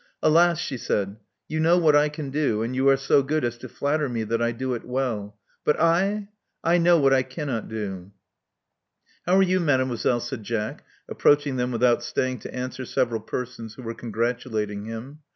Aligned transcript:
'*Alas!" 0.23 0.57
she 0.57 0.77
said, 0.77 1.17
*'you 1.47 1.59
know 1.59 1.77
what 1.77 1.95
I 1.95 2.09
can 2.09 2.31
do; 2.31 2.63
and 2.63 2.75
you 2.75 2.89
are 2.89 2.97
so 2.97 3.21
good 3.21 3.45
as 3.45 3.55
to 3.59 3.69
flatter 3.69 4.09
me 4.09 4.23
that 4.23 4.41
I 4.41 4.51
do 4.51 4.73
it 4.73 4.83
well. 4.83 5.37
But 5.63 5.79
I! 5.79 6.29
I 6.63 6.79
know 6.79 6.97
what 6.97 7.13
I 7.13 7.21
cannot 7.21 7.67
do." 7.69 8.11
*'How 9.27 9.35
are 9.37 9.43
you. 9.43 9.59
Mademoiselle?" 9.59 10.19
said 10.19 10.41
Jack, 10.41 10.83
approach 11.07 11.45
ing 11.45 11.57
them 11.57 11.71
without 11.71 12.01
staying 12.01 12.39
to 12.39 12.51
answer 12.51 12.83
several 12.83 13.21
persons 13.21 13.75
who 13.75 13.83
were 13.83 13.93
congratulating 13.93 14.85
him. 14.85 15.19